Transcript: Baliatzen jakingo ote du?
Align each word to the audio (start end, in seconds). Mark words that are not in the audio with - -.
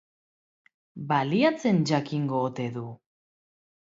Baliatzen 1.11 1.83
jakingo 1.91 2.41
ote 2.49 2.67
du? 2.79 2.87